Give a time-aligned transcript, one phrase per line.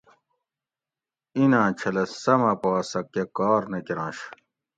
[1.37, 4.17] ایناں چھلہ سمہ پا سہ کہ کار نہ کرنش